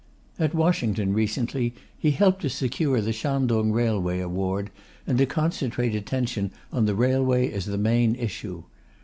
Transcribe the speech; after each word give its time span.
At 0.39 0.55
Washington 0.55 1.13
recently, 1.13 1.75
he 1.95 2.09
helped 2.09 2.41
to 2.41 2.49
secure 2.49 3.01
the 3.01 3.13
Shantung 3.13 3.71
Railway 3.71 4.19
award, 4.19 4.71
and 5.05 5.15
to 5.19 5.27
concentrate 5.27 5.93
attention 5.93 6.49
on 6.73 6.87
the 6.87 6.95
railway 6.95 7.51
as 7.51 7.67
the 7.67 7.77
main 7.77 8.15
issue. 8.15 8.63